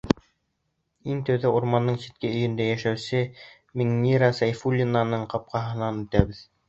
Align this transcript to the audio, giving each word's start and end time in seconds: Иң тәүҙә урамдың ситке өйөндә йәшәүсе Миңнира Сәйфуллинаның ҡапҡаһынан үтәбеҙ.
Иң 1.15 1.17
тәүҙә 1.27 1.51
урамдың 1.57 1.99
ситке 2.05 2.31
өйөндә 2.37 2.67
йәшәүсе 2.69 3.21
Миңнира 3.83 4.31
Сәйфуллинаның 4.39 5.27
ҡапҡаһынан 5.35 6.01
үтәбеҙ. 6.07 6.43